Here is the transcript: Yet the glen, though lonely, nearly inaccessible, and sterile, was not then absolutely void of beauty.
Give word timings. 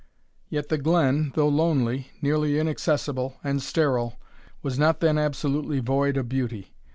Yet 0.49 0.69
the 0.69 0.79
glen, 0.79 1.31
though 1.35 1.47
lonely, 1.47 2.07
nearly 2.23 2.57
inaccessible, 2.57 3.35
and 3.43 3.61
sterile, 3.61 4.19
was 4.63 4.79
not 4.79 4.99
then 4.99 5.19
absolutely 5.19 5.79
void 5.79 6.17
of 6.17 6.27
beauty. 6.27 6.73